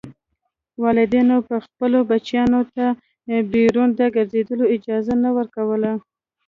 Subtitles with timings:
[0.83, 2.85] والدینو به خپلو بچیانو ته
[3.53, 5.91] بیرون د ګرځېدو اجازه نه ورکوله.